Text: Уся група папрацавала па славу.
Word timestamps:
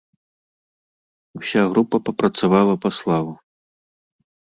Уся 1.39 1.63
група 1.73 1.97
папрацавала 2.07 2.75
па 2.87 2.91
славу. 3.01 3.33